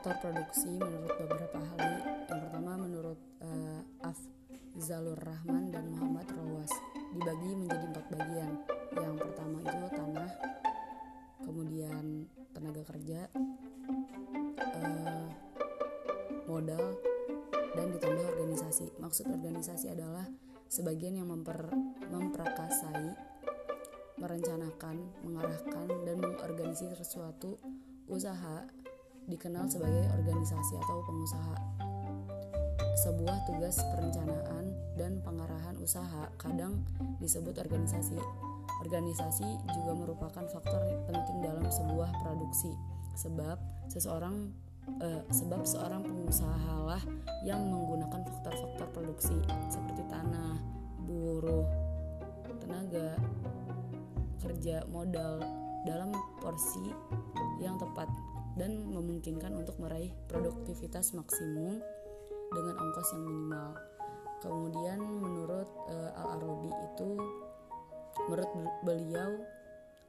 [0.00, 2.24] produksi menurut beberapa ahli.
[2.24, 6.72] Yang pertama menurut uh, Afzalur Rahman dan Muhammad Rawas
[7.12, 8.52] dibagi menjadi empat bagian.
[8.96, 10.30] Yang pertama itu tanah,
[11.44, 12.04] kemudian
[12.56, 13.20] tenaga kerja,
[14.72, 15.28] uh,
[16.48, 16.96] modal,
[17.76, 18.96] dan ditambah organisasi.
[19.04, 20.24] Maksud organisasi adalah
[20.72, 21.68] sebagian yang memper,
[22.08, 23.12] memprakasai,
[24.16, 24.96] merencanakan,
[25.28, 27.60] mengarahkan, dan mengorganisir sesuatu
[28.08, 28.64] usaha
[29.28, 31.56] dikenal sebagai organisasi atau pengusaha.
[33.00, 36.84] Sebuah tugas perencanaan dan pengarahan usaha kadang
[37.20, 38.20] disebut organisasi.
[38.84, 42.72] Organisasi juga merupakan faktor penting dalam sebuah produksi,
[43.16, 43.56] sebab
[43.88, 44.52] seseorang
[45.00, 47.00] eh, sebab seorang pengusahalah
[47.44, 49.36] yang menggunakan faktor-faktor produksi
[49.68, 50.56] seperti tanah,
[51.04, 51.68] buruh,
[52.60, 53.16] tenaga,
[54.40, 55.40] kerja, modal
[55.88, 56.92] dalam porsi
[57.60, 58.08] yang tepat
[58.58, 61.78] dan memungkinkan untuk meraih produktivitas maksimum
[62.50, 63.68] dengan ongkos yang minimal.
[64.40, 67.10] Kemudian menurut uh, Al-Arabi itu
[68.26, 68.50] menurut
[68.82, 69.30] beliau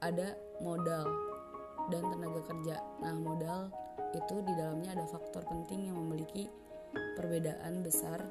[0.00, 1.04] ada modal
[1.92, 2.76] dan tenaga kerja.
[3.02, 3.68] Nah, modal
[4.16, 6.48] itu di dalamnya ada faktor penting yang memiliki
[7.18, 8.22] perbedaan besar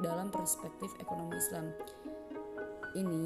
[0.00, 1.72] dalam perspektif ekonomi Islam.
[2.96, 3.24] Ini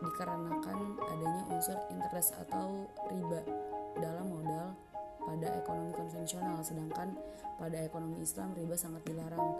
[0.00, 3.40] dikarenakan adanya unsur interest atau riba
[3.98, 4.76] dalam modal
[5.20, 7.14] pada ekonomi konvensional, sedangkan
[7.60, 9.52] pada ekonomi Islam riba sangat dilarang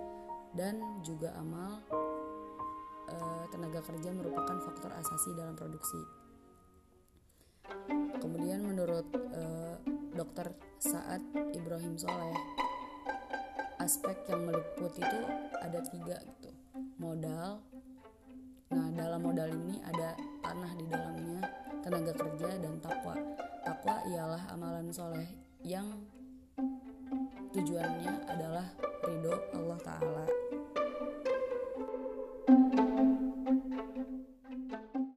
[0.56, 1.78] dan juga amal
[3.06, 3.16] e,
[3.52, 6.00] tenaga kerja merupakan faktor asasi dalam produksi.
[8.18, 9.42] Kemudian menurut e,
[10.16, 10.52] Dr.
[10.80, 11.22] Saad
[11.54, 12.40] Ibrahim Soleh,
[13.78, 15.20] aspek yang meliputi itu
[15.60, 16.50] ada tiga gitu,
[16.98, 17.62] modal.
[18.70, 20.14] Nah dalam modal ini ada
[20.44, 21.09] tanah di dalamnya,
[27.50, 28.66] tujuannya adalah
[29.02, 30.39] ridho Allah Ta'ala